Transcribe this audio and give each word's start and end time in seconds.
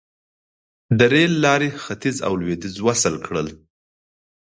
د 0.97 0.99
ریل 1.13 1.33
لارې 1.45 1.69
ختیځ 1.83 2.17
او 2.27 2.33
لویدیځ 2.41 2.75
وصل 2.87 3.13
کړل. 3.25 3.47